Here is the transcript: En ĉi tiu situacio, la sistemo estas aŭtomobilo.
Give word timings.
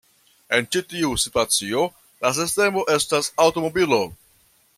En 0.59 0.69
ĉi 0.75 0.81
tiu 0.93 1.11
situacio, 1.23 1.83
la 2.27 2.33
sistemo 2.39 2.87
estas 2.97 3.31
aŭtomobilo. 3.47 4.03